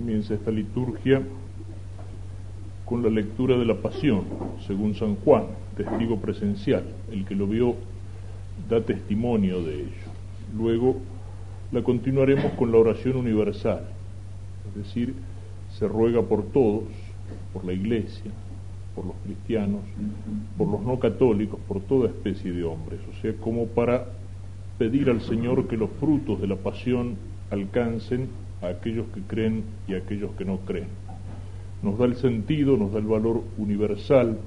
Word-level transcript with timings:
Comienza 0.00 0.32
esta 0.32 0.50
liturgia 0.50 1.20
con 2.86 3.02
la 3.02 3.10
lectura 3.10 3.58
de 3.58 3.66
la 3.66 3.74
pasión, 3.74 4.22
según 4.66 4.94
San 4.94 5.16
Juan, 5.16 5.44
testigo 5.76 6.16
presencial. 6.16 6.84
El 7.12 7.26
que 7.26 7.34
lo 7.34 7.46
vio 7.46 7.74
da 8.66 8.80
testimonio 8.80 9.62
de 9.62 9.74
ello. 9.74 10.08
Luego 10.56 10.96
la 11.70 11.82
continuaremos 11.82 12.50
con 12.52 12.72
la 12.72 12.78
oración 12.78 13.16
universal, 13.16 13.90
es 14.70 14.86
decir, 14.86 15.12
se 15.78 15.86
ruega 15.86 16.22
por 16.22 16.44
todos, 16.44 16.84
por 17.52 17.66
la 17.66 17.74
Iglesia, 17.74 18.30
por 18.94 19.04
los 19.04 19.16
cristianos, 19.22 19.82
por 20.56 20.68
los 20.68 20.80
no 20.80 20.98
católicos, 20.98 21.60
por 21.68 21.82
toda 21.82 22.08
especie 22.08 22.52
de 22.52 22.64
hombres, 22.64 23.00
o 23.06 23.20
sea, 23.20 23.34
como 23.34 23.66
para 23.66 24.06
pedir 24.78 25.10
al 25.10 25.20
Señor 25.20 25.68
que 25.68 25.76
los 25.76 25.90
frutos 26.00 26.40
de 26.40 26.46
la 26.46 26.56
pasión 26.56 27.16
alcancen 27.50 28.28
a 28.62 28.68
aquellos 28.68 29.06
que 29.08 29.22
creen 29.22 29.64
y 29.88 29.94
a 29.94 29.98
aquellos 29.98 30.32
que 30.32 30.44
no 30.44 30.58
creen. 30.58 30.88
Nos 31.82 31.98
da 31.98 32.04
el 32.04 32.16
sentido, 32.16 32.76
nos 32.76 32.92
da 32.92 32.98
el 32.98 33.06
valor 33.06 33.42
universal 33.56 34.38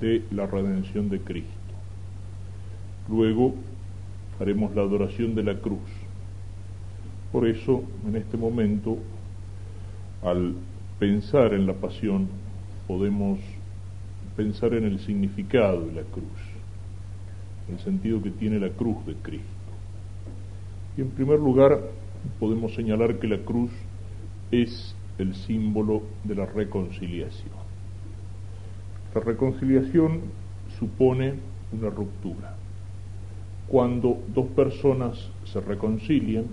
de 0.00 0.22
la 0.30 0.46
redención 0.46 1.08
de 1.08 1.20
Cristo. 1.20 1.50
Luego 3.08 3.54
haremos 4.38 4.74
la 4.74 4.82
adoración 4.82 5.34
de 5.34 5.42
la 5.42 5.58
cruz. 5.58 5.80
Por 7.32 7.46
eso, 7.46 7.82
en 8.06 8.16
este 8.16 8.36
momento, 8.36 8.98
al 10.22 10.54
pensar 10.98 11.54
en 11.54 11.66
la 11.66 11.74
pasión, 11.74 12.28
podemos 12.86 13.38
pensar 14.36 14.74
en 14.74 14.84
el 14.84 15.00
significado 15.00 15.86
de 15.86 15.92
la 15.92 16.02
cruz, 16.02 16.24
el 17.70 17.78
sentido 17.80 18.22
que 18.22 18.30
tiene 18.30 18.58
la 18.58 18.70
cruz 18.70 19.04
de 19.06 19.14
Cristo. 19.14 19.46
Y 20.96 21.02
en 21.02 21.10
primer 21.10 21.38
lugar, 21.38 21.80
podemos 22.38 22.74
señalar 22.74 23.18
que 23.18 23.28
la 23.28 23.38
cruz 23.38 23.70
es 24.50 24.94
el 25.18 25.34
símbolo 25.34 26.02
de 26.24 26.34
la 26.34 26.46
reconciliación. 26.46 27.52
La 29.14 29.20
reconciliación 29.20 30.20
supone 30.78 31.34
una 31.72 31.90
ruptura. 31.90 32.56
Cuando 33.68 34.18
dos 34.34 34.46
personas 34.48 35.30
se 35.44 35.60
reconcilian, 35.60 36.44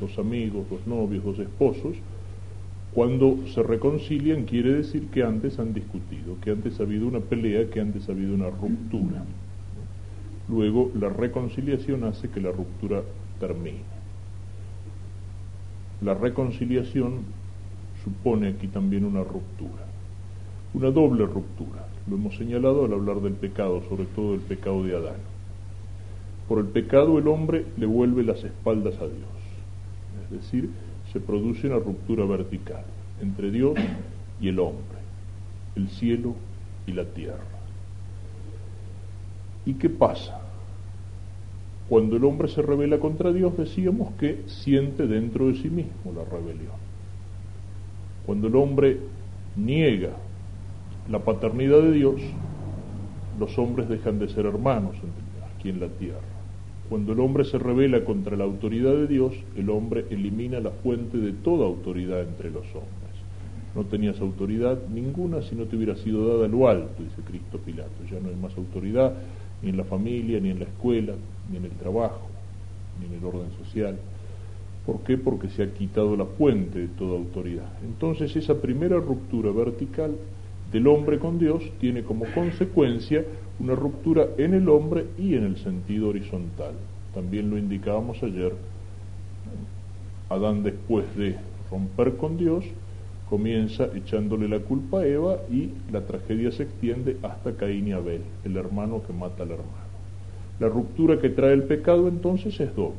dos 0.00 0.18
amigos, 0.18 0.68
dos 0.70 0.86
novios, 0.86 1.24
dos 1.24 1.38
esposos, 1.38 1.96
cuando 2.92 3.38
se 3.46 3.62
reconcilian 3.62 4.44
quiere 4.44 4.74
decir 4.74 5.08
que 5.08 5.22
antes 5.22 5.58
han 5.58 5.72
discutido, 5.72 6.38
que 6.40 6.50
antes 6.50 6.78
ha 6.78 6.82
habido 6.82 7.06
una 7.06 7.20
pelea, 7.20 7.70
que 7.70 7.80
antes 7.80 8.08
ha 8.08 8.12
habido 8.12 8.34
una 8.34 8.50
ruptura. 8.50 9.24
Luego 10.48 10.90
la 10.98 11.08
reconciliación 11.08 12.04
hace 12.04 12.28
que 12.28 12.40
la 12.40 12.50
ruptura 12.52 13.02
termine. 13.40 14.01
La 16.02 16.14
reconciliación 16.14 17.20
supone 18.02 18.48
aquí 18.48 18.66
también 18.66 19.04
una 19.04 19.22
ruptura, 19.22 19.84
una 20.74 20.90
doble 20.90 21.26
ruptura. 21.26 21.86
Lo 22.08 22.16
hemos 22.16 22.36
señalado 22.36 22.84
al 22.84 22.92
hablar 22.92 23.20
del 23.20 23.34
pecado, 23.34 23.82
sobre 23.88 24.06
todo 24.06 24.34
el 24.34 24.40
pecado 24.40 24.82
de 24.82 24.96
Adán. 24.96 25.20
Por 26.48 26.58
el 26.58 26.66
pecado 26.66 27.18
el 27.18 27.28
hombre 27.28 27.66
le 27.76 27.86
vuelve 27.86 28.24
las 28.24 28.42
espaldas 28.42 28.96
a 28.96 29.04
Dios, 29.04 29.14
es 30.24 30.42
decir, 30.42 30.70
se 31.12 31.20
produce 31.20 31.68
una 31.68 31.78
ruptura 31.78 32.24
vertical 32.24 32.84
entre 33.20 33.52
Dios 33.52 33.74
y 34.40 34.48
el 34.48 34.58
hombre, 34.58 34.98
el 35.76 35.88
cielo 35.88 36.34
y 36.86 36.92
la 36.92 37.04
tierra. 37.04 37.38
¿Y 39.64 39.74
qué 39.74 39.88
pasa? 39.88 40.41
Cuando 41.92 42.16
el 42.16 42.24
hombre 42.24 42.48
se 42.48 42.62
revela 42.62 42.98
contra 42.98 43.34
Dios, 43.34 43.54
decíamos 43.54 44.14
que 44.14 44.44
siente 44.46 45.06
dentro 45.06 45.48
de 45.48 45.56
sí 45.56 45.68
mismo 45.68 46.10
la 46.16 46.24
rebelión. 46.24 46.72
Cuando 48.24 48.48
el 48.48 48.56
hombre 48.56 48.96
niega 49.56 50.12
la 51.10 51.18
paternidad 51.18 51.82
de 51.82 51.92
Dios, 51.92 52.14
los 53.38 53.58
hombres 53.58 53.90
dejan 53.90 54.18
de 54.18 54.30
ser 54.30 54.46
hermanos 54.46 54.96
aquí 55.54 55.68
en 55.68 55.80
la 55.80 55.88
tierra. 55.88 56.22
Cuando 56.88 57.12
el 57.12 57.20
hombre 57.20 57.44
se 57.44 57.58
revela 57.58 58.02
contra 58.06 58.38
la 58.38 58.44
autoridad 58.44 58.94
de 58.94 59.06
Dios, 59.06 59.34
el 59.54 59.68
hombre 59.68 60.06
elimina 60.08 60.60
la 60.60 60.70
fuente 60.70 61.18
de 61.18 61.32
toda 61.32 61.66
autoridad 61.66 62.22
entre 62.22 62.50
los 62.50 62.64
hombres. 62.68 63.12
No 63.74 63.84
tenías 63.84 64.18
autoridad 64.18 64.78
ninguna 64.88 65.42
si 65.42 65.54
no 65.54 65.64
te 65.64 65.76
hubiera 65.76 65.96
sido 65.96 66.26
dada 66.26 66.48
lo 66.48 66.68
alto, 66.68 67.02
dice 67.02 67.20
Cristo 67.20 67.58
Pilato. 67.58 67.92
Ya 68.10 68.18
no 68.18 68.30
hay 68.30 68.36
más 68.36 68.56
autoridad 68.56 69.12
ni 69.62 69.70
en 69.70 69.76
la 69.76 69.84
familia, 69.84 70.40
ni 70.40 70.50
en 70.50 70.58
la 70.58 70.64
escuela, 70.64 71.14
ni 71.50 71.56
en 71.56 71.64
el 71.64 71.70
trabajo, 71.72 72.28
ni 73.00 73.06
en 73.06 73.18
el 73.18 73.24
orden 73.24 73.50
social. 73.64 73.96
¿Por 74.84 75.00
qué? 75.00 75.16
Porque 75.16 75.48
se 75.48 75.62
ha 75.62 75.72
quitado 75.72 76.16
la 76.16 76.24
fuente 76.24 76.80
de 76.80 76.88
toda 76.88 77.16
autoridad. 77.16 77.70
Entonces 77.84 78.34
esa 78.34 78.60
primera 78.60 78.98
ruptura 78.98 79.52
vertical 79.52 80.16
del 80.72 80.86
hombre 80.88 81.18
con 81.18 81.38
Dios 81.38 81.62
tiene 81.78 82.02
como 82.02 82.24
consecuencia 82.34 83.24
una 83.60 83.74
ruptura 83.74 84.26
en 84.38 84.54
el 84.54 84.68
hombre 84.68 85.06
y 85.18 85.34
en 85.34 85.44
el 85.44 85.56
sentido 85.58 86.08
horizontal. 86.08 86.72
También 87.14 87.50
lo 87.50 87.58
indicábamos 87.58 88.22
ayer. 88.22 88.54
Adán 90.28 90.62
después 90.62 91.04
de 91.16 91.36
romper 91.70 92.16
con 92.16 92.38
Dios 92.38 92.64
comienza 93.32 93.88
echándole 93.94 94.46
la 94.46 94.58
culpa 94.58 95.00
a 95.00 95.06
Eva 95.06 95.38
y 95.50 95.70
la 95.90 96.02
tragedia 96.02 96.52
se 96.52 96.64
extiende 96.64 97.16
hasta 97.22 97.56
Caín 97.56 97.88
y 97.88 97.92
Abel, 97.92 98.20
el 98.44 98.58
hermano 98.58 99.02
que 99.06 99.14
mata 99.14 99.44
al 99.44 99.52
hermano. 99.52 99.88
La 100.60 100.68
ruptura 100.68 101.18
que 101.18 101.30
trae 101.30 101.54
el 101.54 101.62
pecado 101.62 102.08
entonces 102.08 102.60
es 102.60 102.76
doble, 102.76 102.98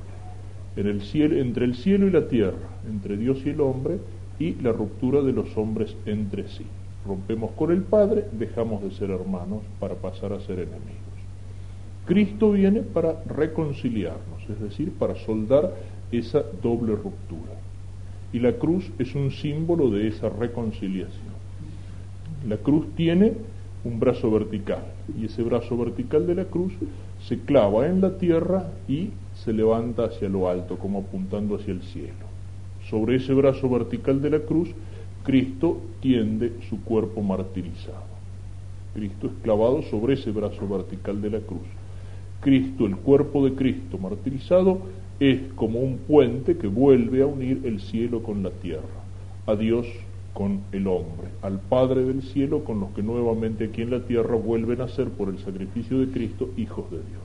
en 0.76 0.88
el 0.88 1.04
cielo, 1.04 1.36
entre 1.36 1.66
el 1.66 1.76
cielo 1.76 2.08
y 2.08 2.10
la 2.10 2.28
tierra, 2.28 2.68
entre 2.90 3.16
Dios 3.16 3.46
y 3.46 3.52
el 3.52 3.62
hombre, 3.62 4.00
y 4.40 4.56
la 4.56 4.72
ruptura 4.72 5.22
de 5.22 5.34
los 5.34 5.56
hombres 5.56 5.96
entre 6.08 6.48
sí. 6.48 6.66
Rompemos 7.06 7.52
con 7.52 7.72
el 7.72 7.84
Padre, 7.84 8.26
dejamos 8.32 8.82
de 8.82 8.90
ser 8.90 9.12
hermanos 9.12 9.62
para 9.80 9.94
pasar 9.94 10.34
a 10.34 10.40
ser 10.40 10.58
enemigos. 10.58 11.14
Cristo 12.08 12.54
viene 12.54 12.82
para 12.82 13.22
reconciliarnos, 13.26 14.50
es 14.50 14.60
decir, 14.60 14.94
para 14.94 15.14
soldar 15.14 15.76
esa 16.12 16.42
doble 16.64 16.96
ruptura 16.96 17.54
y 18.34 18.40
la 18.40 18.54
cruz 18.54 18.92
es 19.00 19.14
un 19.16 19.32
símbolo 19.32 19.92
de 19.92 20.08
esa 20.08 20.28
reconciliación. 20.28 21.34
La 22.50 22.58
cruz 22.58 22.88
tiene 22.96 23.34
un 23.86 24.00
brazo 24.00 24.32
vertical 24.32 24.84
y 25.18 25.26
ese 25.26 25.44
brazo 25.44 25.78
vertical 25.78 26.26
de 26.26 26.36
la 26.36 26.46
cruz 26.46 26.74
se 27.22 27.40
clava 27.40 27.88
en 27.88 28.02
la 28.02 28.18
tierra 28.18 28.72
y 28.88 29.10
se 29.36 29.54
levanta 29.54 30.06
hacia 30.06 30.28
lo 30.30 30.50
alto, 30.50 30.78
como 30.78 31.00
apuntando 31.00 31.56
hacia 31.56 31.74
el 31.74 31.84
cielo. 31.84 32.34
Sobre 32.90 33.18
ese 33.18 33.34
brazo 33.34 33.70
vertical 33.70 34.22
de 34.22 34.30
la 34.32 34.40
cruz, 34.40 34.70
Cristo 35.24 35.80
tiende 36.02 36.54
su 36.70 36.84
cuerpo 36.84 37.22
martirizado. 37.22 38.14
Cristo 38.94 39.28
es 39.28 39.34
clavado 39.42 39.82
sobre 39.84 40.16
ese 40.16 40.32
brazo 40.32 40.68
vertical 40.68 41.22
de 41.22 41.30
la 41.30 41.40
cruz. 41.40 41.62
Cristo, 42.44 42.86
el 42.86 42.98
cuerpo 42.98 43.46
de 43.46 43.56
Cristo 43.56 43.98
martirizado, 43.98 44.82
es 45.20 45.40
como 45.56 45.80
un 45.80 45.98
puente 45.98 46.58
que 46.58 46.68
vuelve 46.68 47.22
a 47.22 47.26
unir 47.26 47.62
el 47.64 47.80
cielo 47.80 48.22
con 48.22 48.44
la 48.44 48.52
tierra, 48.52 49.04
a 49.48 49.56
Dios 49.56 49.88
con 50.34 50.62
el 50.72 50.88
hombre, 50.88 51.30
al 51.42 51.60
Padre 51.60 52.04
del 52.04 52.22
cielo 52.24 52.64
con 52.64 52.80
los 52.80 52.90
que 52.92 53.04
nuevamente 53.04 53.66
aquí 53.66 53.84
en 53.84 53.92
la 53.92 54.06
tierra 54.06 54.36
vuelven 54.36 54.82
a 54.82 54.88
ser 54.88 55.10
por 55.10 55.30
el 55.30 55.38
sacrificio 55.40 56.00
de 56.00 56.08
Cristo 56.08 56.50
hijos 56.58 56.90
de 56.92 56.98
Dios. 56.98 57.24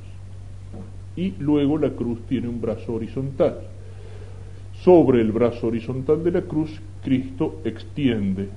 Y 1.17 1.43
luego 1.43 1.79
la 1.79 1.91
cruz 1.91 2.21
tiene 2.29 2.49
un 2.49 2.61
brazo 2.61 2.95
horizontal. 2.95 3.61
Sobre 4.85 5.21
el 5.21 5.33
brazo 5.33 5.67
horizontal 5.67 6.23
de 6.23 6.31
la 6.31 6.43
cruz, 6.43 6.81
Cristo 7.03 7.61
extiende 7.65 8.49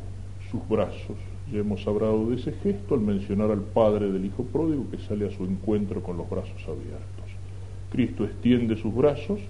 sus 0.52 0.68
brazos. 0.70 1.31
Ya 1.52 1.60
hemos 1.60 1.86
hablado 1.86 2.30
de 2.30 2.38
ese 2.38 2.54
gesto 2.54 2.96
al 2.96 3.02
mencionar 3.02 3.52
al 3.52 3.60
Padre 3.60 4.10
del 4.10 4.24
Hijo 4.24 4.44
Pródigo 4.44 4.90
que 4.90 5.00
sale 5.00 5.28
a 5.28 5.32
su 5.32 5.44
encuentro 5.44 6.02
con 6.02 6.16
los 6.16 6.30
brazos 6.30 6.62
abiertos. 6.64 7.26
Cristo 7.92 8.24
extiende 8.24 8.78
sus 8.78 8.96
brazos 8.96 9.42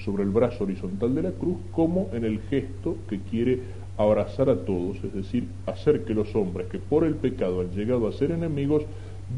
sobre 0.00 0.24
el 0.24 0.30
brazo 0.30 0.64
horizontal 0.64 1.14
de 1.14 1.22
la 1.22 1.30
cruz 1.30 1.58
como 1.70 2.08
en 2.12 2.24
el 2.24 2.40
gesto 2.40 2.96
que 3.08 3.20
quiere 3.20 3.60
abrazar 3.96 4.50
a 4.50 4.64
todos, 4.64 4.96
es 5.04 5.14
decir, 5.14 5.46
hacer 5.66 6.04
que 6.04 6.12
los 6.12 6.34
hombres 6.34 6.66
que 6.66 6.80
por 6.80 7.04
el 7.04 7.14
pecado 7.14 7.60
han 7.60 7.70
llegado 7.70 8.08
a 8.08 8.12
ser 8.12 8.32
enemigos 8.32 8.82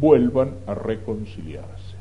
vuelvan 0.00 0.52
a 0.66 0.75
reconciliarse. 0.75 1.96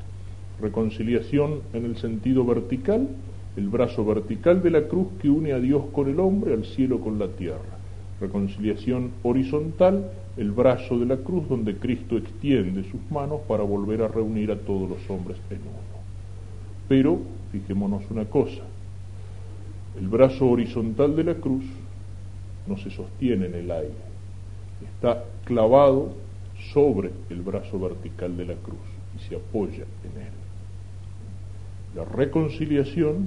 Reconciliación 0.61 1.59
en 1.73 1.83
el 1.83 1.97
sentido 1.97 2.45
vertical, 2.45 3.09
el 3.57 3.67
brazo 3.67 4.05
vertical 4.05 4.63
de 4.63 4.71
la 4.71 4.87
cruz 4.87 5.07
que 5.21 5.29
une 5.29 5.51
a 5.51 5.59
Dios 5.59 5.83
con 5.91 6.09
el 6.09 6.21
hombre, 6.21 6.53
al 6.53 6.63
cielo 6.63 7.01
con 7.01 7.19
la 7.19 7.27
tierra. 7.27 7.82
Reconciliación 8.23 9.11
horizontal, 9.23 10.09
el 10.37 10.51
brazo 10.53 10.97
de 10.97 11.05
la 11.05 11.17
cruz 11.17 11.49
donde 11.49 11.75
Cristo 11.75 12.15
extiende 12.15 12.89
sus 12.89 13.01
manos 13.11 13.41
para 13.49 13.63
volver 13.63 14.01
a 14.01 14.07
reunir 14.07 14.49
a 14.49 14.57
todos 14.57 14.89
los 14.89 15.09
hombres 15.09 15.37
en 15.49 15.59
uno. 15.59 16.03
Pero, 16.87 17.19
fijémonos 17.51 18.09
una 18.09 18.23
cosa, 18.23 18.63
el 19.99 20.07
brazo 20.07 20.47
horizontal 20.47 21.17
de 21.17 21.23
la 21.25 21.33
cruz 21.35 21.65
no 22.65 22.77
se 22.77 22.91
sostiene 22.91 23.47
en 23.47 23.55
el 23.55 23.69
aire, 23.69 23.93
está 24.93 25.25
clavado 25.43 26.13
sobre 26.73 27.11
el 27.29 27.41
brazo 27.41 27.77
vertical 27.77 28.37
de 28.37 28.45
la 28.45 28.55
cruz 28.55 28.87
y 29.17 29.19
se 29.27 29.35
apoya 29.35 29.83
en 30.05 30.21
él. 30.21 30.33
La 31.93 32.05
reconciliación 32.05 33.25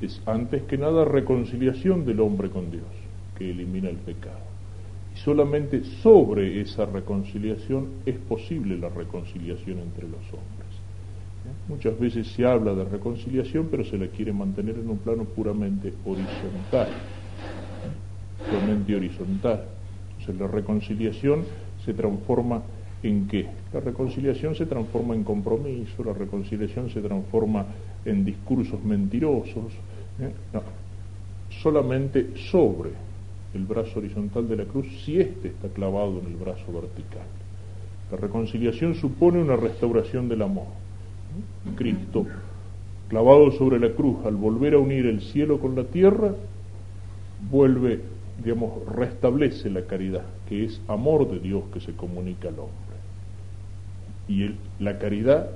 es 0.00 0.22
antes 0.24 0.62
que 0.62 0.78
nada 0.78 1.04
reconciliación 1.04 2.06
del 2.06 2.20
hombre 2.20 2.48
con 2.48 2.70
Dios, 2.70 2.86
que 3.38 3.50
elimina 3.50 3.88
el 3.88 3.96
pecado. 3.96 4.40
Y 5.14 5.18
solamente 5.18 5.84
sobre 6.02 6.60
esa 6.60 6.84
reconciliación 6.86 7.88
es 8.04 8.16
posible 8.16 8.76
la 8.76 8.88
reconciliación 8.88 9.78
entre 9.78 10.04
los 10.04 10.22
hombres. 10.32 10.68
¿Eh? 11.46 11.68
Muchas 11.68 11.98
veces 11.98 12.26
se 12.28 12.44
habla 12.44 12.74
de 12.74 12.84
reconciliación, 12.84 13.68
pero 13.70 13.84
se 13.84 13.96
la 13.96 14.08
quiere 14.08 14.32
mantener 14.32 14.76
en 14.76 14.90
un 14.90 14.98
plano 14.98 15.24
puramente 15.24 15.92
horizontal. 16.04 16.88
¿eh? 16.88 18.50
Puramente 18.50 18.96
horizontal. 18.96 19.64
Entonces 20.18 20.40
la 20.40 20.48
reconciliación 20.48 21.44
se 21.84 21.94
transforma 21.94 22.62
en 23.02 23.28
qué? 23.28 23.46
La 23.72 23.80
reconciliación 23.80 24.54
se 24.56 24.66
transforma 24.66 25.14
en 25.14 25.22
compromiso, 25.22 26.02
la 26.02 26.12
reconciliación 26.12 26.90
se 26.90 27.00
transforma 27.00 27.64
en 28.04 28.24
discursos 28.24 28.82
mentirosos, 28.82 29.72
¿eh? 30.20 30.32
solamente 31.62 32.36
sobre 32.50 32.90
el 33.58 33.66
brazo 33.66 33.98
horizontal 33.98 34.48
de 34.48 34.56
la 34.56 34.64
cruz 34.64 34.86
si 35.04 35.18
éste 35.18 35.48
está 35.48 35.68
clavado 35.68 36.20
en 36.20 36.26
el 36.26 36.36
brazo 36.36 36.72
vertical. 36.72 37.26
La 38.10 38.16
reconciliación 38.16 38.94
supone 38.94 39.42
una 39.42 39.56
restauración 39.56 40.28
del 40.28 40.42
amor. 40.42 40.68
Cristo, 41.76 42.26
clavado 43.08 43.50
sobre 43.52 43.78
la 43.78 43.94
cruz, 43.94 44.24
al 44.24 44.36
volver 44.36 44.74
a 44.74 44.78
unir 44.78 45.06
el 45.06 45.20
cielo 45.20 45.58
con 45.58 45.74
la 45.74 45.84
tierra, 45.84 46.34
vuelve, 47.50 48.00
digamos, 48.42 48.86
restablece 48.86 49.68
la 49.70 49.82
caridad, 49.82 50.24
que 50.48 50.64
es 50.64 50.80
amor 50.88 51.28
de 51.28 51.40
Dios 51.40 51.64
que 51.72 51.80
se 51.80 51.92
comunica 51.92 52.48
al 52.48 52.60
hombre. 52.60 52.74
Y 54.28 54.54
la 54.82 54.98
caridad 54.98 55.50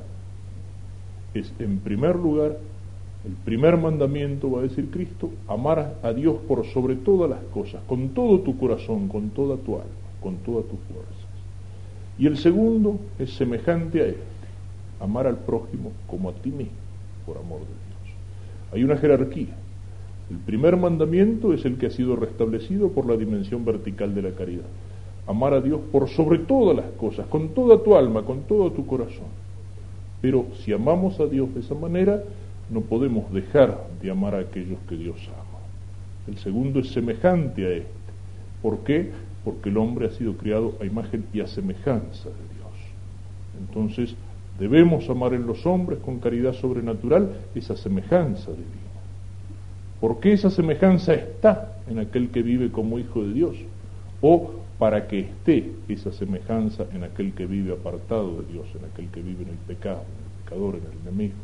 es, 1.35 1.53
en 1.59 1.79
primer 1.79 2.17
lugar, 2.17 2.59
el 3.25 3.33
primer 3.45 3.77
mandamiento, 3.77 4.51
va 4.51 4.61
a 4.61 4.63
decir 4.63 4.91
Cristo, 4.91 5.31
amar 5.47 5.99
a 6.03 6.13
Dios 6.13 6.37
por 6.49 6.67
sobre 6.67 6.97
todas 6.97 7.31
las 7.31 7.43
cosas, 7.45 7.83
con 7.87 8.11
todo 8.11 8.41
tu 8.41 8.59
corazón, 8.59 9.09
con 9.09 9.31
toda 9.31 9.57
tu 9.57 9.75
alma, 9.75 9.91
con 10.21 10.37
todas 10.39 10.65
tus 10.67 10.79
fuerzas. 10.81 11.27
Y 12.19 12.27
el 12.27 12.37
segundo 12.37 12.99
es 13.19 13.33
semejante 13.35 14.01
a 14.01 14.07
este, 14.07 14.21
amar 15.01 15.27
al 15.27 15.39
prójimo 15.39 15.93
como 16.07 16.31
a 16.31 16.33
ti 16.33 16.51
mismo, 16.51 16.73
por 17.25 17.39
amor 17.39 17.61
de 17.61 17.67
Dios. 17.67 18.17
Hay 18.73 18.85
una 18.85 18.97
jerarquía. 18.97 19.57
El 20.31 20.39
primer 20.39 20.77
mandamiento 20.77 21.53
es 21.53 21.65
el 21.65 21.79
que 21.79 21.87
ha 21.87 21.91
sido 21.91 22.17
restablecido 22.17 22.91
por 22.91 23.07
la 23.07 23.17
dimensión 23.17 23.65
vertical 23.65 24.15
de 24.15 24.23
la 24.23 24.31
caridad 24.31 24.67
amar 25.27 25.55
a 25.55 25.61
Dios 25.61 25.81
por 25.91 26.09
sobre 26.09 26.39
todas 26.39 26.77
las 26.77 26.87
cosas, 26.93 27.27
con 27.27 27.51
toda 27.51 27.83
tu 27.83 27.97
alma, 27.97 28.23
con 28.23 28.43
todo 28.43 28.73
tu 28.73 28.87
corazón. 28.87 29.27
Pero 30.21 30.47
si 30.65 30.73
amamos 30.73 31.19
a 31.21 31.27
Dios 31.27 31.53
de 31.55 31.61
esa 31.61 31.75
manera, 31.75 32.23
no 32.71 32.81
podemos 32.81 33.33
dejar 33.33 33.87
de 34.01 34.11
amar 34.11 34.35
a 34.35 34.41
aquellos 34.41 34.79
que 34.89 34.97
Dios 34.97 35.17
ama. 35.29 35.61
El 36.27 36.39
segundo 36.39 36.81
es 36.81 36.93
semejante 36.93 37.67
a 37.67 37.71
este. 37.71 37.91
¿Por 38.63 38.79
qué? 38.85 39.11
Porque 39.45 39.71
el 39.71 39.77
hombre 39.77 40.07
ha 40.07 40.11
sido 40.11 40.37
criado 40.37 40.75
a 40.81 40.85
imagen 40.85 41.25
y 41.33 41.41
a 41.41 41.47
semejanza 41.47 42.29
de 42.29 42.55
Dios. 42.55 42.73
Entonces, 43.59 44.15
debemos 44.59 45.09
amar 45.11 45.35
en 45.35 45.47
los 45.47 45.67
hombres 45.67 45.99
con 45.99 46.21
caridad 46.21 46.53
sobrenatural 46.53 47.33
esa 47.55 47.77
semejanza 47.77 48.51
divina. 48.51 48.83
¿Por 50.01 50.21
qué 50.21 50.33
esa 50.33 50.51
semejanza 50.51 51.15
está 51.15 51.79
en 51.89 51.99
aquel 51.99 52.31
que 52.31 52.43
vive 52.43 52.71
como 52.71 52.99
hijo 52.99 53.23
de 53.23 53.33
Dios? 53.33 53.57
O 54.21 54.53
para 54.79 55.07
que 55.07 55.21
esté 55.21 55.73
esa 55.89 56.13
semejanza 56.13 56.87
en 56.93 57.05
aquel 57.05 57.33
que 57.35 57.47
vive 57.47 57.73
apartado 57.73 58.43
de 58.43 58.53
Dios, 58.53 58.67
en 58.79 58.85
aquel 58.85 59.09
que 59.09 59.23
vive 59.23 59.43
en 59.43 59.51
el 59.51 59.57
pecado, 59.57 60.03
en 60.03 60.25
el 60.25 60.45
pecador, 60.45 60.75
en 60.75 60.83
el 60.83 61.07
enemigo. 61.07 61.35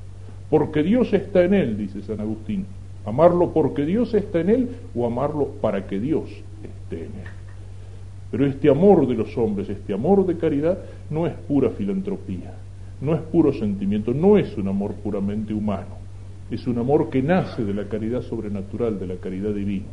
Porque 0.51 0.83
Dios 0.83 1.13
está 1.13 1.45
en 1.45 1.55
él, 1.55 1.77
dice 1.77 2.03
San 2.03 2.21
Agustín. 2.21 2.67
Amarlo 3.05 3.53
porque 3.53 3.87
Dios 3.87 4.13
está 4.15 4.41
en 4.41 4.51
él 4.51 4.69
o 4.95 5.07
amarlo 5.07 5.49
para 5.61 5.87
que 5.87 5.99
Dios 5.99 6.29
esté 6.63 7.05
en 7.05 7.13
él. 7.13 7.29
Pero 8.31 8.47
este 8.47 8.69
amor 8.69 9.07
de 9.07 9.15
los 9.15 9.37
hombres, 9.39 9.69
este 9.69 9.95
amor 9.95 10.27
de 10.27 10.37
caridad, 10.37 10.79
no 11.09 11.27
es 11.27 11.33
pura 11.33 11.71
filantropía, 11.71 12.55
no 13.01 13.15
es 13.15 13.21
puro 13.23 13.53
sentimiento, 13.53 14.13
no 14.13 14.37
es 14.37 14.57
un 14.59 14.69
amor 14.69 14.93
puramente 14.95 15.55
humano, 15.55 15.97
es 16.51 16.67
un 16.67 16.79
amor 16.79 17.09
que 17.09 17.23
nace 17.23 17.65
de 17.65 17.73
la 17.73 17.85
caridad 17.85 18.21
sobrenatural, 18.23 18.99
de 18.99 19.07
la 19.07 19.17
caridad 19.17 19.55
divina. 19.55 19.87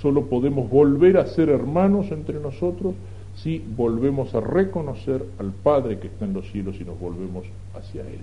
Solo 0.00 0.26
podemos 0.26 0.68
volver 0.68 1.18
a 1.18 1.26
ser 1.26 1.48
hermanos 1.48 2.10
entre 2.10 2.40
nosotros 2.40 2.94
si 3.36 3.62
volvemos 3.76 4.34
a 4.34 4.40
reconocer 4.40 5.24
al 5.38 5.52
Padre 5.52 5.98
que 5.98 6.08
está 6.08 6.24
en 6.24 6.32
los 6.32 6.50
cielos 6.50 6.76
y 6.80 6.84
nos 6.84 6.98
volvemos 6.98 7.44
hacia 7.74 8.02
Él. 8.02 8.20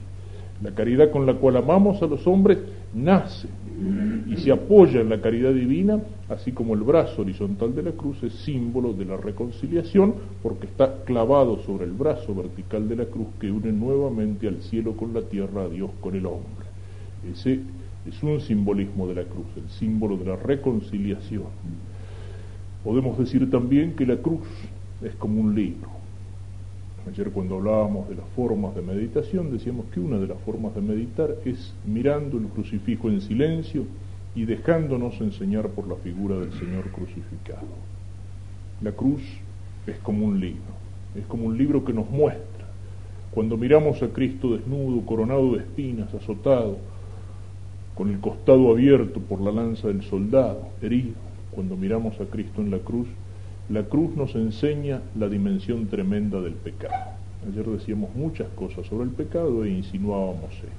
La 0.62 0.72
caridad 0.72 1.12
con 1.12 1.26
la 1.26 1.36
cual 1.36 1.58
amamos 1.58 2.02
a 2.02 2.08
los 2.08 2.26
hombres 2.26 2.58
nace 2.94 3.48
y 4.28 4.36
se 4.38 4.52
apoya 4.52 5.02
en 5.02 5.10
la 5.10 5.22
caridad 5.22 5.54
divina, 5.54 6.02
así 6.30 6.52
como 6.52 6.74
el 6.74 6.82
brazo 6.82 7.22
horizontal 7.22 7.76
de 7.76 7.84
la 7.84 7.92
cruz 7.92 8.22
es 8.24 8.34
símbolo 8.34 8.94
de 8.94 9.06
la 9.06 9.18
reconciliación, 9.18 10.16
porque 10.42 10.66
está 10.66 11.04
clavado 11.06 11.60
sobre 11.60 11.86
el 11.86 11.92
brazo 11.92 12.34
vertical 12.34 12.90
de 12.90 12.96
la 12.96 13.06
cruz 13.06 13.28
que 13.40 13.52
une 13.52 13.72
nuevamente 13.72 14.48
al 14.48 14.62
cielo 14.64 14.98
con 14.98 15.14
la 15.14 15.22
tierra, 15.22 15.64
a 15.64 15.70
Dios 15.70 15.92
con 16.02 16.16
el 16.16 16.26
hombre. 16.26 16.66
Ese 17.32 17.60
es 18.08 18.24
un 18.24 18.42
simbolismo 18.42 19.08
de 19.08 19.16
la 19.16 19.24
cruz, 19.24 19.46
el 19.58 19.70
símbolo 19.70 20.18
de 20.18 20.26
la 20.26 20.36
reconciliación. 20.38 21.46
Podemos 22.84 23.18
decir 23.20 23.50
también 23.52 23.96
que 23.96 24.08
la 24.08 24.18
cruz 24.18 24.48
es 25.04 25.14
como 25.16 25.40
un 25.40 25.54
libro. 25.54 25.97
Ayer 27.08 27.32
cuando 27.32 27.56
hablábamos 27.56 28.10
de 28.10 28.16
las 28.16 28.26
formas 28.36 28.76
de 28.76 28.82
meditación 28.82 29.52
decíamos 29.52 29.86
que 29.94 30.00
una 30.00 30.18
de 30.18 30.28
las 30.28 30.40
formas 30.42 30.76
de 30.76 30.82
meditar 30.82 31.36
es 31.46 31.74
mirando 31.86 32.38
el 32.38 32.48
crucifijo 32.48 33.10
en 33.10 33.22
silencio 33.22 33.86
y 34.36 34.46
dejándonos 34.46 35.20
enseñar 35.22 35.70
por 35.70 35.88
la 35.88 35.96
figura 35.96 36.38
del 36.38 36.52
Señor 36.54 36.92
crucificado. 36.92 37.68
La 38.82 38.92
cruz 38.92 39.22
es 39.88 39.98
como 40.00 40.26
un 40.26 40.40
libro, 40.40 40.74
es 41.16 41.26
como 41.28 41.46
un 41.46 41.58
libro 41.58 41.86
que 41.86 41.94
nos 41.94 42.10
muestra. 42.10 42.66
Cuando 43.32 43.56
miramos 43.56 44.04
a 44.04 44.10
Cristo 44.10 44.58
desnudo, 44.58 45.06
coronado 45.06 45.54
de 45.54 45.60
espinas, 45.60 46.14
azotado, 46.14 46.78
con 47.96 48.10
el 48.10 48.20
costado 48.20 48.70
abierto 48.72 49.20
por 49.22 49.40
la 49.40 49.52
lanza 49.52 49.88
del 49.88 50.04
soldado, 50.04 50.68
herido, 50.82 51.16
cuando 51.52 51.78
miramos 51.78 52.20
a 52.20 52.26
Cristo 52.26 52.62
en 52.62 52.70
la 52.70 52.80
cruz, 52.80 53.08
la 53.70 53.84
cruz 53.84 54.16
nos 54.16 54.34
enseña 54.36 55.02
la 55.20 55.28
dimensión 55.28 55.88
tremenda 55.88 56.40
del 56.40 56.54
pecado. 56.54 56.94
Ayer 57.48 57.66
decíamos 57.66 58.16
muchas 58.16 58.48
cosas 58.50 58.86
sobre 58.88 59.04
el 59.04 59.12
pecado 59.12 59.66
e 59.66 59.70
insinuábamos 59.70 60.54
esta. 60.54 60.78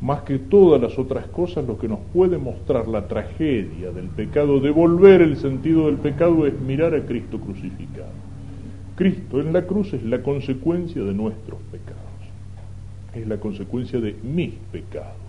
Más 0.00 0.22
que 0.22 0.38
todas 0.38 0.82
las 0.82 0.98
otras 0.98 1.26
cosas, 1.28 1.66
lo 1.66 1.78
que 1.78 1.88
nos 1.88 2.00
puede 2.12 2.36
mostrar 2.36 2.88
la 2.88 3.06
tragedia 3.06 3.92
del 3.92 4.08
pecado, 4.08 4.60
devolver 4.60 5.22
el 5.22 5.36
sentido 5.36 5.86
del 5.86 5.96
pecado, 5.96 6.46
es 6.46 6.60
mirar 6.60 6.94
a 6.94 7.06
Cristo 7.06 7.38
crucificado. 7.38 8.12
Cristo 8.96 9.40
en 9.40 9.52
la 9.52 9.62
cruz 9.62 9.92
es 9.92 10.02
la 10.02 10.22
consecuencia 10.22 11.02
de 11.02 11.14
nuestros 11.14 11.60
pecados, 11.70 12.02
es 13.14 13.26
la 13.26 13.38
consecuencia 13.38 14.00
de 14.00 14.14
mis 14.22 14.54
pecados 14.72 15.24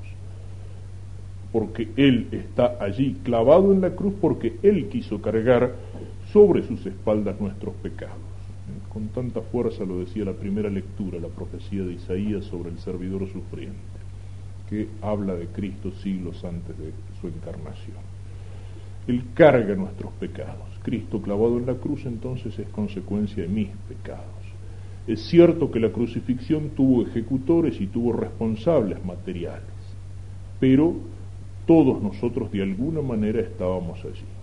porque 1.56 1.88
Él 1.96 2.28
está 2.34 2.76
allí 2.82 3.16
clavado 3.24 3.72
en 3.72 3.80
la 3.80 3.92
cruz 3.92 4.14
porque 4.20 4.58
Él 4.62 4.90
quiso 4.90 5.22
cargar 5.22 5.72
sobre 6.36 6.68
sus 6.68 6.86
espaldas 6.86 7.40
nuestros 7.40 7.74
pecados. 7.76 8.18
Con 8.92 9.08
tanta 9.08 9.40
fuerza 9.40 9.86
lo 9.86 10.00
decía 10.00 10.26
la 10.26 10.34
primera 10.34 10.70
lectura, 10.70 11.18
la 11.18 11.30
profecía 11.30 11.84
de 11.84 11.94
Isaías 11.94 12.44
sobre 12.44 12.72
el 12.72 12.80
servidor 12.80 13.26
sufriente, 13.32 13.80
que 14.70 14.90
habla 15.02 15.34
de 15.34 15.48
Cristo 15.48 15.92
siglos 16.04 16.44
antes 16.44 16.78
de 16.78 16.92
su 17.22 17.30
encarnación. 17.30 17.96
Él 19.08 19.24
carga 19.34 19.76
nuestros 19.76 20.12
pecados. 20.20 20.68
Cristo 20.84 21.22
clavado 21.22 21.58
en 21.58 21.68
la 21.68 21.76
cruz 21.76 22.06
entonces 22.06 22.60
es 22.60 22.68
consecuencia 22.68 23.44
de 23.44 23.48
mis 23.48 23.70
pecados. 23.88 24.26
Es 25.08 25.22
cierto 25.28 25.72
que 25.72 25.80
la 25.80 25.94
crucifixión 25.94 26.72
tuvo 26.76 27.04
ejecutores 27.04 27.80
y 27.80 27.88
tuvo 27.88 28.12
responsables 28.12 29.06
materiales, 29.06 29.64
pero 30.60 30.96
todos 31.66 32.04
nosotros 32.04 32.52
de 32.52 32.62
alguna 32.62 33.02
manera 33.02 33.40
estábamos 33.40 34.04
allí. 34.04 34.35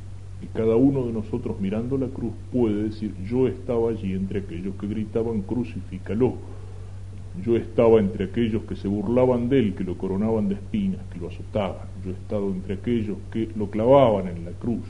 Y 0.43 0.47
cada 0.47 0.77
uno 0.77 1.07
de 1.07 1.13
nosotros 1.13 1.61
mirando 1.61 1.97
la 1.97 2.09
cruz 2.09 2.33
puede 2.53 2.85
decir, 2.85 3.15
yo 3.29 3.47
estaba 3.47 3.91
allí 3.91 4.13
entre 4.13 4.41
aquellos 4.41 4.75
que 4.77 4.87
gritaban, 4.87 5.43
crucifícalo. 5.43 6.35
Yo 7.45 7.57
estaba 7.57 7.99
entre 7.99 8.25
aquellos 8.27 8.65
que 8.65 8.77
se 8.77 8.89
burlaban 8.89 9.49
de 9.49 9.59
él, 9.61 9.75
que 9.75 9.85
lo 9.85 9.97
coronaban 9.97 10.49
de 10.49 10.57
espinas, 10.57 11.01
que 11.13 11.19
lo 11.19 11.29
azotaban. 11.29 11.87
Yo 12.05 12.11
he 12.11 12.15
estado 12.15 12.51
entre 12.51 12.75
aquellos 12.75 13.17
que 13.31 13.49
lo 13.57 13.71
clavaban 13.71 14.29
en 14.29 14.45
la 14.45 14.51
cruz. 14.51 14.85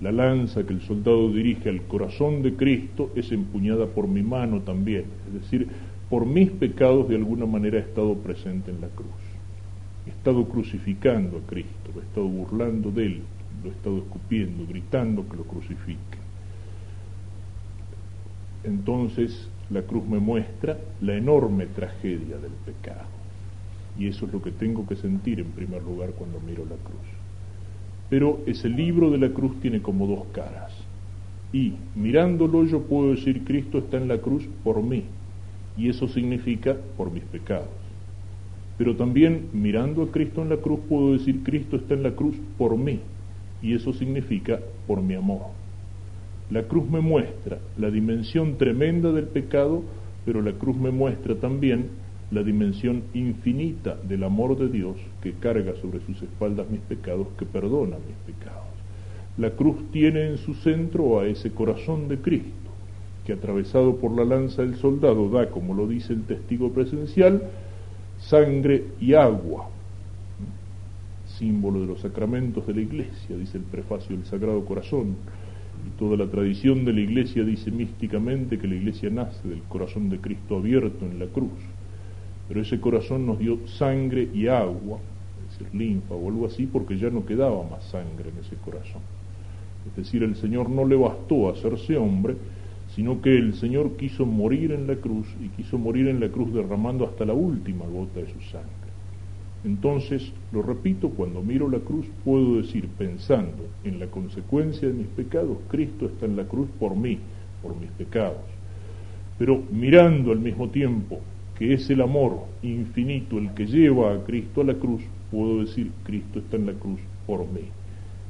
La 0.00 0.12
lanza 0.12 0.64
que 0.64 0.72
el 0.72 0.80
soldado 0.80 1.30
dirige 1.30 1.68
al 1.68 1.82
corazón 1.82 2.42
de 2.42 2.54
Cristo 2.54 3.10
es 3.14 3.30
empuñada 3.32 3.86
por 3.86 4.08
mi 4.08 4.22
mano 4.22 4.60
también. 4.60 5.04
Es 5.26 5.42
decir, 5.42 5.68
por 6.08 6.24
mis 6.24 6.50
pecados 6.50 7.08
de 7.08 7.16
alguna 7.16 7.44
manera 7.44 7.76
he 7.76 7.82
estado 7.82 8.14
presente 8.14 8.70
en 8.70 8.80
la 8.80 8.88
cruz 8.88 9.30
he 10.06 10.10
estado 10.10 10.44
crucificando 10.48 11.38
a 11.38 11.46
Cristo, 11.48 11.90
he 11.96 12.00
estado 12.00 12.26
burlando 12.26 12.90
de 12.90 13.06
Él, 13.06 13.22
lo 13.62 13.70
he 13.70 13.72
estado 13.72 13.98
escupiendo, 13.98 14.66
gritando 14.66 15.28
que 15.28 15.36
lo 15.36 15.44
crucifique. 15.44 16.18
Entonces 18.64 19.48
la 19.70 19.82
cruz 19.82 20.06
me 20.06 20.18
muestra 20.18 20.78
la 21.00 21.14
enorme 21.14 21.66
tragedia 21.66 22.36
del 22.38 22.52
pecado. 22.64 23.06
Y 23.98 24.06
eso 24.06 24.26
es 24.26 24.32
lo 24.32 24.42
que 24.42 24.50
tengo 24.50 24.86
que 24.86 24.96
sentir 24.96 25.40
en 25.40 25.46
primer 25.52 25.82
lugar 25.82 26.10
cuando 26.10 26.40
miro 26.40 26.64
la 26.64 26.76
cruz. 26.76 27.06
Pero 28.08 28.40
ese 28.46 28.68
libro 28.68 29.10
de 29.10 29.18
la 29.18 29.30
cruz 29.30 29.60
tiene 29.60 29.80
como 29.80 30.06
dos 30.06 30.26
caras. 30.32 30.72
Y 31.52 31.74
mirándolo 31.94 32.64
yo 32.64 32.82
puedo 32.82 33.12
decir, 33.12 33.44
Cristo 33.44 33.78
está 33.78 33.96
en 33.96 34.08
la 34.08 34.18
cruz 34.18 34.44
por 34.64 34.82
mí. 34.82 35.04
Y 35.76 35.88
eso 35.88 36.08
significa 36.08 36.76
por 36.96 37.10
mis 37.10 37.24
pecados. 37.24 37.68
Pero 38.76 38.96
también 38.96 39.48
mirando 39.52 40.02
a 40.02 40.10
Cristo 40.10 40.42
en 40.42 40.48
la 40.48 40.56
cruz 40.56 40.80
puedo 40.88 41.12
decir, 41.12 41.42
Cristo 41.42 41.76
está 41.76 41.94
en 41.94 42.02
la 42.02 42.12
cruz 42.12 42.34
por 42.56 42.76
mí. 42.76 43.00
Y 43.62 43.74
eso 43.74 43.92
significa 43.92 44.58
por 44.86 45.02
mi 45.02 45.14
amor. 45.14 45.42
La 46.50 46.64
cruz 46.64 46.90
me 46.90 47.00
muestra 47.00 47.58
la 47.78 47.90
dimensión 47.90 48.56
tremenda 48.56 49.12
del 49.12 49.26
pecado, 49.26 49.82
pero 50.24 50.42
la 50.42 50.52
cruz 50.52 50.76
me 50.76 50.90
muestra 50.90 51.36
también 51.36 51.90
la 52.30 52.42
dimensión 52.42 53.02
infinita 53.14 53.96
del 54.02 54.24
amor 54.24 54.56
de 54.56 54.68
Dios 54.68 54.96
que 55.22 55.32
carga 55.32 55.74
sobre 55.80 56.00
sus 56.00 56.22
espaldas 56.22 56.68
mis 56.70 56.80
pecados, 56.80 57.28
que 57.38 57.44
perdona 57.44 57.96
mis 57.96 58.34
pecados. 58.34 58.70
La 59.36 59.50
cruz 59.50 59.76
tiene 59.92 60.28
en 60.28 60.38
su 60.38 60.54
centro 60.54 61.20
a 61.20 61.26
ese 61.26 61.52
corazón 61.52 62.08
de 62.08 62.18
Cristo, 62.18 62.70
que 63.24 63.32
atravesado 63.32 63.96
por 63.96 64.12
la 64.12 64.24
lanza 64.24 64.62
del 64.62 64.76
soldado 64.76 65.30
da, 65.30 65.50
como 65.50 65.74
lo 65.74 65.86
dice 65.86 66.12
el 66.12 66.22
testigo 66.22 66.72
presencial, 66.72 67.42
sangre 68.18 68.84
y 69.00 69.14
agua, 69.14 69.68
símbolo 71.40 71.80
de 71.80 71.86
los 71.86 72.00
sacramentos 72.00 72.66
de 72.66 72.74
la 72.74 72.82
iglesia, 72.82 73.36
dice 73.36 73.56
el 73.56 73.64
prefacio 73.64 74.14
del 74.14 74.26
Sagrado 74.26 74.62
Corazón. 74.64 75.16
Y 75.86 75.98
toda 75.98 76.14
la 76.18 76.30
tradición 76.30 76.84
de 76.84 76.92
la 76.92 77.00
iglesia 77.00 77.42
dice 77.42 77.70
místicamente 77.70 78.58
que 78.58 78.68
la 78.68 78.74
iglesia 78.74 79.08
nace 79.08 79.48
del 79.48 79.62
corazón 79.62 80.10
de 80.10 80.18
Cristo 80.18 80.58
abierto 80.58 81.06
en 81.06 81.18
la 81.18 81.26
cruz. 81.26 81.58
Pero 82.46 82.60
ese 82.60 82.78
corazón 82.78 83.24
nos 83.24 83.38
dio 83.38 83.66
sangre 83.66 84.28
y 84.34 84.48
agua, 84.48 84.98
es 85.48 85.58
decir, 85.58 85.74
linfa 85.74 86.14
o 86.14 86.28
algo 86.28 86.46
así, 86.46 86.66
porque 86.66 86.98
ya 86.98 87.08
no 87.08 87.24
quedaba 87.24 87.66
más 87.70 87.84
sangre 87.84 88.28
en 88.28 88.44
ese 88.44 88.56
corazón. 88.56 89.00
Es 89.88 89.96
decir, 89.96 90.22
el 90.22 90.36
Señor 90.36 90.68
no 90.68 90.84
le 90.84 90.96
bastó 90.96 91.48
hacerse 91.48 91.96
hombre, 91.96 92.36
sino 92.94 93.22
que 93.22 93.34
el 93.34 93.54
Señor 93.54 93.96
quiso 93.96 94.26
morir 94.26 94.72
en 94.72 94.86
la 94.86 94.96
cruz 94.96 95.26
y 95.42 95.48
quiso 95.48 95.78
morir 95.78 96.08
en 96.08 96.20
la 96.20 96.28
cruz 96.28 96.52
derramando 96.52 97.06
hasta 97.06 97.24
la 97.24 97.32
última 97.32 97.86
gota 97.86 98.20
de 98.20 98.30
su 98.30 98.40
sangre. 98.50 98.79
Entonces, 99.64 100.32
lo 100.52 100.62
repito, 100.62 101.10
cuando 101.10 101.42
miro 101.42 101.68
la 101.68 101.80
cruz 101.80 102.06
puedo 102.24 102.56
decir, 102.56 102.88
pensando 102.96 103.66
en 103.84 104.00
la 104.00 104.06
consecuencia 104.06 104.88
de 104.88 104.94
mis 104.94 105.06
pecados, 105.08 105.58
Cristo 105.68 106.06
está 106.06 106.26
en 106.26 106.36
la 106.36 106.44
cruz 106.44 106.68
por 106.78 106.96
mí, 106.96 107.18
por 107.62 107.76
mis 107.76 107.90
pecados. 107.90 108.40
Pero 109.38 109.62
mirando 109.70 110.32
al 110.32 110.40
mismo 110.40 110.68
tiempo 110.70 111.20
que 111.58 111.74
es 111.74 111.90
el 111.90 112.00
amor 112.00 112.46
infinito 112.62 113.36
el 113.36 113.52
que 113.52 113.66
lleva 113.66 114.14
a 114.14 114.24
Cristo 114.24 114.62
a 114.62 114.64
la 114.64 114.74
cruz, 114.74 115.02
puedo 115.30 115.60
decir, 115.60 115.90
Cristo 116.04 116.38
está 116.38 116.56
en 116.56 116.66
la 116.66 116.72
cruz 116.72 117.00
por 117.26 117.40
mí. 117.40 117.68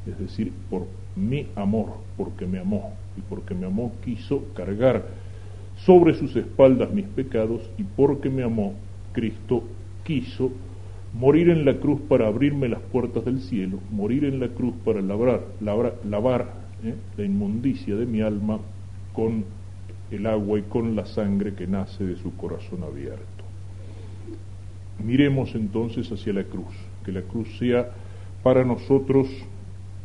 Es 0.06 0.18
decir, 0.18 0.52
por 0.68 0.86
mi 1.14 1.46
amor, 1.54 1.94
porque 2.16 2.46
me 2.46 2.58
amó 2.58 2.92
y 3.16 3.20
porque 3.20 3.54
me 3.54 3.66
amó 3.66 3.92
quiso 4.04 4.44
cargar 4.54 5.06
sobre 5.76 6.14
sus 6.14 6.34
espaldas 6.34 6.92
mis 6.92 7.06
pecados 7.06 7.62
y 7.78 7.84
porque 7.84 8.28
me 8.30 8.42
amó, 8.42 8.74
Cristo 9.12 9.62
quiso 10.04 10.50
morir 11.12 11.50
en 11.50 11.64
la 11.64 11.74
cruz 11.74 12.00
para 12.02 12.26
abrirme 12.28 12.68
las 12.68 12.80
puertas 12.80 13.24
del 13.24 13.40
cielo, 13.40 13.78
morir 13.90 14.24
en 14.24 14.40
la 14.40 14.48
cruz 14.48 14.74
para 14.84 15.00
lavar, 15.02 16.52
¿eh? 16.84 16.94
la 17.16 17.24
inmundicia 17.24 17.96
de 17.96 18.06
mi 18.06 18.20
alma 18.20 18.58
con 19.12 19.44
el 20.10 20.26
agua 20.26 20.58
y 20.58 20.62
con 20.62 20.94
la 20.94 21.06
sangre 21.06 21.54
que 21.54 21.66
nace 21.66 22.04
de 22.04 22.16
su 22.16 22.36
corazón 22.36 22.82
abierto. 22.84 23.24
Miremos 25.04 25.54
entonces 25.54 26.10
hacia 26.12 26.32
la 26.32 26.44
cruz, 26.44 26.74
que 27.04 27.12
la 27.12 27.22
cruz 27.22 27.48
sea 27.58 27.90
para 28.42 28.64
nosotros 28.64 29.28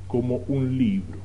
como 0.08 0.44
un 0.48 0.78
libro. 0.78 1.20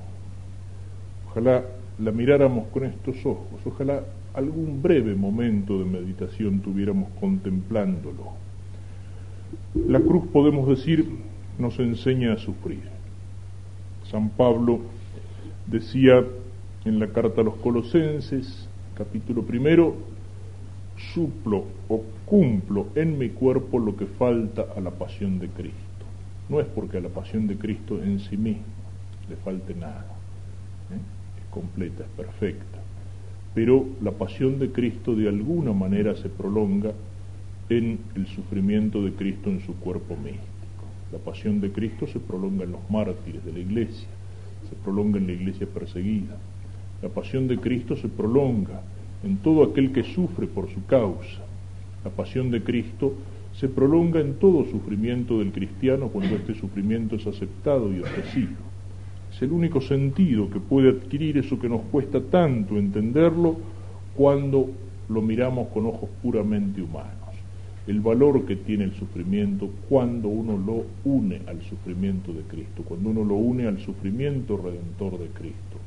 Ojalá 1.31 1.65
la 1.99 2.11
miráramos 2.11 2.69
con 2.69 2.85
estos 2.85 3.25
ojos, 3.25 3.61
ojalá 3.65 4.03
algún 4.35 4.83
breve 4.83 5.15
momento 5.15 5.79
de 5.79 5.85
meditación 5.85 6.61
tuviéramos 6.61 7.09
contemplándolo 7.21 8.50
la 9.75 10.01
cruz, 10.01 10.25
podemos 10.33 10.69
decir, 10.69 11.09
nos 11.59 11.79
enseña 11.79 12.33
a 12.33 12.39
sufrir. 12.39 12.83
San 14.11 14.31
Pablo 14.31 14.81
decía 15.67 16.25
en 16.85 16.99
la 16.99 17.09
carta 17.09 17.43
a 17.43 17.45
los 17.45 17.57
Colosenses, 17.57 18.69
capítulo 18.97 19.43
primero, 19.43 19.95
suplo 21.15 21.65
o 21.89 22.03
cumplo 22.27 22.89
en 22.95 23.19
mi 23.19 23.31
cuerpo 23.31 23.79
lo 23.79 23.97
que 23.97 24.07
falta 24.07 24.67
a 24.77 24.81
la 24.81 24.91
pasión 24.91 25.39
de 25.39 25.49
Cristo. 25.49 25.77
No 26.49 26.61
es 26.61 26.67
porque 26.67 26.99
a 26.99 27.01
la 27.01 27.09
pasión 27.09 27.47
de 27.47 27.57
Cristo 27.57 28.03
en 28.03 28.21
sí 28.21 28.37
mismo 28.37 28.65
le 29.29 29.37
falte 29.37 29.75
nada, 29.75 30.07
¿eh? 30.91 31.41
es 31.41 31.53
completa, 31.53 32.03
es 32.03 32.11
perfecta, 32.11 32.79
pero 33.55 33.87
la 34.03 34.11
pasión 34.11 34.59
de 34.59 34.73
Cristo 34.73 35.15
de 35.15 35.29
alguna 35.29 35.73
manera 35.73 36.17
se 36.17 36.29
prolonga 36.29 36.93
en 37.71 38.01
el 38.17 38.27
sufrimiento 38.27 39.01
de 39.01 39.13
Cristo 39.13 39.49
en 39.49 39.61
su 39.61 39.77
cuerpo 39.77 40.17
místico. 40.17 40.41
La 41.13 41.19
pasión 41.19 41.61
de 41.61 41.71
Cristo 41.71 42.09
se 42.09 42.19
prolonga 42.19 42.65
en 42.65 42.73
los 42.73 42.91
mártires 42.91 43.45
de 43.45 43.53
la 43.53 43.61
iglesia, 43.61 44.09
se 44.69 44.75
prolonga 44.75 45.19
en 45.19 45.29
la 45.29 45.33
iglesia 45.33 45.69
perseguida. 45.73 46.37
La 47.01 47.09
pasión 47.09 47.47
de 47.47 47.59
Cristo 47.59 47.97
se 47.97 48.09
prolonga 48.09 48.83
en 49.23 49.37
todo 49.37 49.63
aquel 49.63 49.93
que 49.93 50.03
sufre 50.03 50.49
por 50.49 50.69
su 50.69 50.85
causa. 50.87 51.47
La 52.05 52.11
pasión 52.11 52.51
de 52.51 52.61
Cristo 52.61 53.15
se 53.55 53.69
prolonga 53.69 54.21
en 54.21 54.35
todo 54.35 54.65
sufrimiento 54.65 55.39
del 55.39 55.53
cristiano 55.53 56.09
cuando 56.09 56.35
este 56.35 56.55
sufrimiento 56.55 57.17
es 57.17 57.27
aceptado 57.27 57.95
y 57.95 58.01
ofrecido. 58.01 58.69
Es 59.33 59.43
el 59.43 59.53
único 59.53 59.81
sentido 59.81 60.51
que 60.51 60.59
puede 60.59 60.91
adquirir 60.91 61.39
eso 61.39 61.59
que 61.61 61.69
nos 61.69 61.83
cuesta 61.83 62.21
tanto 62.21 62.77
entenderlo 62.79 63.57
cuando 64.17 64.71
lo 65.09 65.23
miramos 65.23 65.69
con 65.69 65.87
ojos 65.87 66.11
puramente 66.21 66.83
humanos 66.83 67.20
el 67.87 68.01
valor 68.01 68.45
que 68.45 68.57
tiene 68.57 68.85
el 68.85 68.95
sufrimiento 68.95 69.71
cuando 69.89 70.29
uno 70.29 70.57
lo 70.57 70.85
une 71.05 71.41
al 71.47 71.63
sufrimiento 71.63 72.33
de 72.33 72.43
Cristo, 72.43 72.83
cuando 72.83 73.11
uno 73.11 73.25
lo 73.25 73.37
une 73.37 73.67
al 73.67 73.79
sufrimiento 73.81 74.57
redentor 74.57 75.19
de 75.19 75.29
Cristo. 75.29 75.79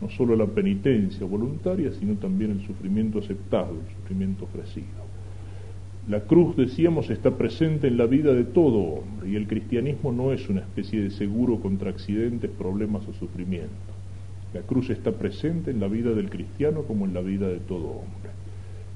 No 0.00 0.08
solo 0.10 0.36
la 0.36 0.46
penitencia 0.46 1.26
voluntaria, 1.26 1.92
sino 1.92 2.14
también 2.14 2.50
el 2.50 2.66
sufrimiento 2.66 3.18
aceptado, 3.18 3.72
el 3.72 3.94
sufrimiento 3.96 4.44
ofrecido. 4.44 5.04
La 6.08 6.20
cruz, 6.20 6.56
decíamos, 6.56 7.08
está 7.10 7.30
presente 7.36 7.88
en 7.88 7.96
la 7.96 8.06
vida 8.06 8.34
de 8.34 8.44
todo 8.44 8.78
hombre 8.78 9.30
y 9.30 9.36
el 9.36 9.46
cristianismo 9.46 10.12
no 10.12 10.32
es 10.32 10.48
una 10.50 10.60
especie 10.60 11.00
de 11.00 11.10
seguro 11.10 11.60
contra 11.60 11.90
accidentes, 11.90 12.50
problemas 12.50 13.06
o 13.08 13.12
sufrimientos. 13.14 13.94
La 14.52 14.60
cruz 14.62 14.90
está 14.90 15.12
presente 15.12 15.70
en 15.70 15.80
la 15.80 15.88
vida 15.88 16.10
del 16.12 16.30
cristiano 16.30 16.82
como 16.82 17.06
en 17.06 17.14
la 17.14 17.20
vida 17.20 17.48
de 17.48 17.58
todo 17.60 17.86
hombre. 17.88 18.30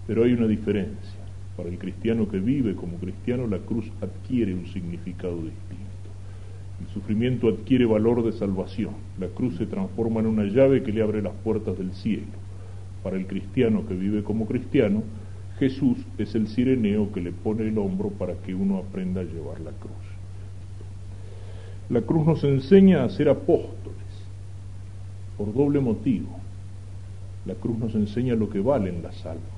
Pero 0.07 0.25
hay 0.25 0.33
una 0.33 0.47
diferencia 0.47 1.27
para 1.58 1.70
el 1.70 1.78
cristiano 1.78 2.28
que 2.28 2.38
vive 2.38 2.76
como 2.76 2.98
cristiano, 2.98 3.48
la 3.48 3.58
cruz 3.58 3.84
adquiere 4.00 4.54
un 4.54 4.68
significado 4.68 5.34
distinto. 5.34 6.08
El 6.80 6.86
sufrimiento 6.94 7.48
adquiere 7.48 7.84
valor 7.84 8.22
de 8.22 8.30
salvación. 8.30 8.92
La 9.18 9.26
cruz 9.26 9.56
se 9.56 9.66
transforma 9.66 10.20
en 10.20 10.26
una 10.26 10.44
llave 10.44 10.84
que 10.84 10.92
le 10.92 11.02
abre 11.02 11.20
las 11.20 11.34
puertas 11.42 11.76
del 11.76 11.92
cielo. 11.94 12.28
Para 13.02 13.16
el 13.16 13.26
cristiano 13.26 13.84
que 13.88 13.94
vive 13.94 14.22
como 14.22 14.46
cristiano, 14.46 15.02
Jesús 15.58 15.98
es 16.16 16.36
el 16.36 16.46
sireneo 16.46 17.10
que 17.10 17.22
le 17.22 17.32
pone 17.32 17.66
el 17.66 17.76
hombro 17.76 18.10
para 18.10 18.34
que 18.34 18.54
uno 18.54 18.78
aprenda 18.78 19.22
a 19.22 19.24
llevar 19.24 19.58
la 19.58 19.72
cruz. 19.72 19.96
La 21.90 22.02
cruz 22.02 22.24
nos 22.24 22.44
enseña 22.44 23.02
a 23.02 23.08
ser 23.08 23.28
apóstoles 23.28 23.98
por 25.36 25.52
doble 25.52 25.80
motivo. 25.80 26.38
La 27.46 27.54
cruz 27.54 27.76
nos 27.78 27.96
enseña 27.96 28.36
lo 28.36 28.48
que 28.48 28.60
valen 28.60 29.02
las 29.02 29.26
almas 29.26 29.57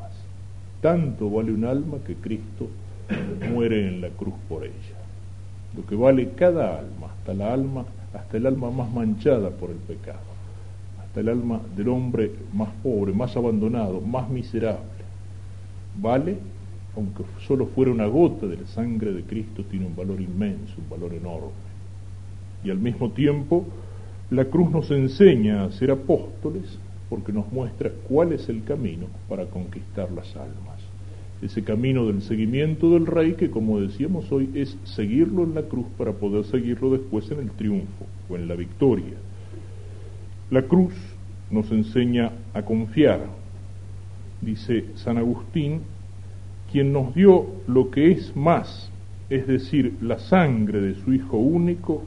tanto 0.80 1.30
vale 1.30 1.52
un 1.52 1.64
alma 1.64 1.98
que 2.06 2.14
Cristo 2.14 2.68
muere 3.50 3.88
en 3.88 4.00
la 4.00 4.08
cruz 4.08 4.34
por 4.48 4.64
ella. 4.64 4.98
Lo 5.76 5.86
que 5.86 5.94
vale 5.94 6.30
cada 6.30 6.78
alma, 6.78 7.08
hasta 7.16 7.34
la 7.34 7.52
alma, 7.52 7.84
hasta 8.12 8.36
el 8.36 8.46
alma 8.46 8.70
más 8.70 8.90
manchada 8.90 9.50
por 9.50 9.70
el 9.70 9.76
pecado, 9.76 10.18
hasta 11.00 11.20
el 11.20 11.28
alma 11.28 11.60
del 11.76 11.88
hombre 11.88 12.32
más 12.52 12.70
pobre, 12.82 13.12
más 13.12 13.36
abandonado, 13.36 14.00
más 14.00 14.28
miserable, 14.28 14.80
vale, 16.00 16.38
aunque 16.96 17.22
solo 17.46 17.66
fuera 17.66 17.92
una 17.92 18.06
gota 18.06 18.46
de 18.46 18.56
la 18.56 18.66
sangre 18.66 19.12
de 19.12 19.22
Cristo, 19.22 19.64
tiene 19.70 19.86
un 19.86 19.94
valor 19.94 20.20
inmenso, 20.20 20.74
un 20.78 20.90
valor 20.90 21.14
enorme. 21.14 21.70
Y 22.64 22.70
al 22.70 22.78
mismo 22.78 23.10
tiempo, 23.10 23.64
la 24.30 24.44
cruz 24.44 24.70
nos 24.70 24.90
enseña 24.90 25.64
a 25.64 25.72
ser 25.72 25.90
apóstoles 25.90 26.78
porque 27.08 27.32
nos 27.32 27.50
muestra 27.52 27.90
cuál 28.08 28.32
es 28.32 28.48
el 28.48 28.62
camino 28.64 29.06
para 29.28 29.46
conquistar 29.46 30.10
las 30.12 30.34
almas. 30.36 30.69
Ese 31.42 31.64
camino 31.64 32.06
del 32.06 32.22
seguimiento 32.22 32.90
del 32.90 33.06
rey 33.06 33.34
que, 33.34 33.50
como 33.50 33.80
decíamos 33.80 34.30
hoy, 34.30 34.50
es 34.54 34.76
seguirlo 34.84 35.44
en 35.44 35.54
la 35.54 35.62
cruz 35.62 35.86
para 35.96 36.12
poder 36.12 36.44
seguirlo 36.44 36.90
después 36.90 37.30
en 37.30 37.38
el 37.38 37.50
triunfo 37.52 38.06
o 38.28 38.36
en 38.36 38.46
la 38.46 38.54
victoria. 38.54 39.16
La 40.50 40.62
cruz 40.62 40.94
nos 41.50 41.70
enseña 41.70 42.32
a 42.52 42.62
confiar. 42.62 43.20
Dice 44.40 44.84
San 44.96 45.16
Agustín, 45.16 45.80
quien 46.70 46.92
nos 46.92 47.14
dio 47.14 47.46
lo 47.66 47.90
que 47.90 48.12
es 48.12 48.36
más 48.36 48.90
es 49.30 49.46
decir, 49.46 49.94
la 50.02 50.18
sangre 50.18 50.80
de 50.80 50.96
su 50.96 51.14
Hijo 51.14 51.36
único, 51.36 52.02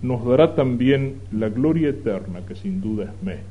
nos 0.00 0.24
dará 0.24 0.54
también 0.54 1.20
la 1.30 1.50
gloria 1.50 1.90
eterna, 1.90 2.40
que 2.48 2.56
sin 2.56 2.80
duda 2.80 3.04
es 3.04 3.22
menos. 3.22 3.44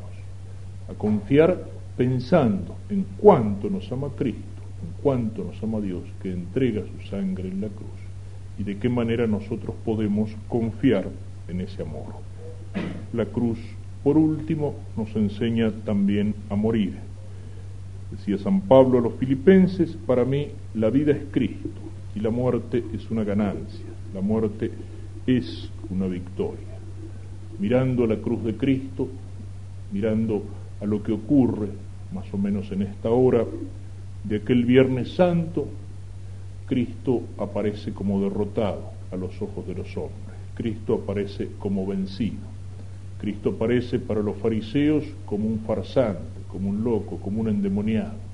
A 0.89 0.93
confiar 0.95 1.65
pensando 1.95 2.75
en 2.89 3.05
cuánto 3.17 3.69
nos 3.69 3.89
ama 3.91 4.09
Cristo, 4.17 4.41
cuánto 5.01 5.43
nos 5.43 5.61
ama 5.63 5.79
Dios, 5.79 6.03
que 6.21 6.31
entrega 6.31 6.83
su 6.85 7.07
sangre 7.07 7.49
en 7.49 7.61
la 7.61 7.67
cruz, 7.67 7.89
y 8.57 8.63
de 8.63 8.77
qué 8.77 8.89
manera 8.89 9.27
nosotros 9.27 9.75
podemos 9.83 10.29
confiar 10.47 11.07
en 11.47 11.61
ese 11.61 11.81
amor. 11.81 12.13
La 13.13 13.25
cruz, 13.25 13.59
por 14.03 14.17
último, 14.17 14.75
nos 14.95 15.15
enseña 15.15 15.71
también 15.85 16.35
a 16.49 16.55
morir. 16.55 16.95
Decía 18.11 18.37
San 18.37 18.61
Pablo 18.61 18.99
a 18.99 19.01
los 19.01 19.15
filipenses, 19.15 19.97
para 20.05 20.25
mí 20.25 20.49
la 20.73 20.89
vida 20.89 21.13
es 21.13 21.23
Cristo 21.31 21.69
y 22.15 22.19
la 22.19 22.29
muerte 22.29 22.83
es 22.93 23.09
una 23.09 23.23
ganancia, 23.23 23.85
la 24.13 24.21
muerte 24.21 24.71
es 25.25 25.69
una 25.89 26.07
victoria. 26.07 26.67
Mirando 27.59 28.03
a 28.03 28.07
la 28.07 28.17
cruz 28.17 28.43
de 28.43 28.55
Cristo, 28.55 29.07
mirando 29.91 30.43
a 30.81 30.85
lo 30.85 31.03
que 31.03 31.11
ocurre 31.11 31.69
más 32.13 32.25
o 32.33 32.37
menos 32.37 32.71
en 32.71 32.81
esta 32.81 33.09
hora 33.09 33.45
de 34.23 34.37
aquel 34.37 34.65
Viernes 34.65 35.13
Santo, 35.13 35.67
Cristo 36.67 37.21
aparece 37.37 37.91
como 37.91 38.21
derrotado 38.21 38.91
a 39.11 39.15
los 39.15 39.41
ojos 39.41 39.67
de 39.67 39.75
los 39.75 39.95
hombres, 39.97 40.37
Cristo 40.55 41.01
aparece 41.03 41.49
como 41.59 41.85
vencido, 41.85 42.39
Cristo 43.19 43.51
aparece 43.55 43.99
para 43.99 44.21
los 44.21 44.37
fariseos 44.37 45.03
como 45.25 45.47
un 45.47 45.59
farsante, 45.59 46.21
como 46.49 46.69
un 46.69 46.83
loco, 46.83 47.17
como 47.17 47.41
un 47.41 47.49
endemoniado. 47.49 48.31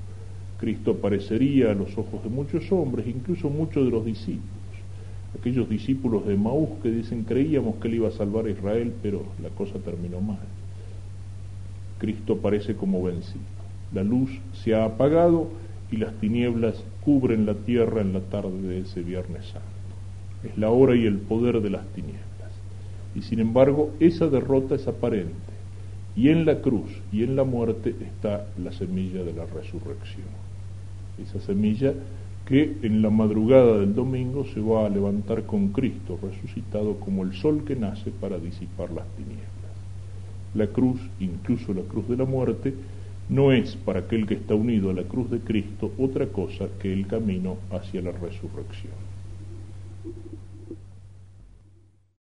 Cristo 0.58 0.92
aparecería 0.92 1.70
a 1.70 1.74
los 1.74 1.96
ojos 1.96 2.22
de 2.24 2.30
muchos 2.30 2.70
hombres, 2.72 3.06
incluso 3.06 3.48
muchos 3.48 3.84
de 3.84 3.90
los 3.90 4.04
discípulos. 4.04 4.48
Aquellos 5.38 5.68
discípulos 5.68 6.26
de 6.26 6.36
Maús 6.36 6.70
que 6.82 6.90
dicen 6.90 7.22
creíamos 7.24 7.76
que 7.76 7.88
él 7.88 7.94
iba 7.94 8.08
a 8.08 8.12
salvar 8.12 8.46
a 8.46 8.50
Israel, 8.50 8.92
pero 9.02 9.22
la 9.42 9.50
cosa 9.50 9.78
terminó 9.78 10.20
mal. 10.20 10.38
Cristo 11.98 12.34
aparece 12.34 12.74
como 12.74 13.02
vencido. 13.02 13.44
La 13.92 14.02
luz 14.02 14.30
se 14.52 14.74
ha 14.74 14.84
apagado 14.84 15.48
y 15.90 15.96
las 15.96 16.14
tinieblas 16.20 16.82
cubren 17.04 17.46
la 17.46 17.54
tierra 17.54 18.00
en 18.00 18.12
la 18.12 18.20
tarde 18.20 18.60
de 18.60 18.80
ese 18.80 19.02
Viernes 19.02 19.46
Santo. 19.46 19.66
Es 20.44 20.56
la 20.58 20.70
hora 20.70 20.94
y 20.94 21.06
el 21.06 21.18
poder 21.18 21.60
de 21.60 21.70
las 21.70 21.86
tinieblas. 21.88 22.22
Y 23.14 23.22
sin 23.22 23.40
embargo, 23.40 23.92
esa 23.98 24.28
derrota 24.28 24.74
es 24.74 24.86
aparente. 24.86 25.32
Y 26.14 26.28
en 26.30 26.44
la 26.44 26.60
cruz 26.60 26.90
y 27.12 27.22
en 27.22 27.36
la 27.36 27.44
muerte 27.44 27.94
está 28.00 28.46
la 28.62 28.72
semilla 28.72 29.22
de 29.22 29.32
la 29.32 29.46
resurrección. 29.46 30.26
Esa 31.22 31.40
semilla 31.40 31.94
que 32.46 32.78
en 32.82 33.02
la 33.02 33.10
madrugada 33.10 33.78
del 33.78 33.94
domingo 33.94 34.44
se 34.46 34.60
va 34.60 34.86
a 34.86 34.88
levantar 34.88 35.44
con 35.44 35.68
Cristo 35.68 36.18
resucitado 36.22 36.98
como 36.98 37.22
el 37.22 37.34
sol 37.34 37.62
que 37.66 37.76
nace 37.76 38.10
para 38.10 38.38
disipar 38.38 38.90
las 38.90 39.06
tinieblas. 39.16 39.48
La 40.54 40.66
cruz, 40.68 40.98
incluso 41.20 41.74
la 41.74 41.82
cruz 41.82 42.08
de 42.08 42.16
la 42.16 42.24
muerte, 42.24 42.74
no 43.28 43.52
es 43.52 43.76
para 43.76 44.00
aquel 44.00 44.26
que 44.26 44.34
está 44.34 44.54
unido 44.54 44.90
a 44.90 44.94
la 44.94 45.04
cruz 45.04 45.30
de 45.30 45.40
Cristo 45.40 45.92
otra 45.98 46.26
cosa 46.26 46.66
que 46.80 46.92
el 46.92 47.06
camino 47.06 47.58
hacia 47.70 48.00
la 48.02 48.12
resurrección. 48.12 49.07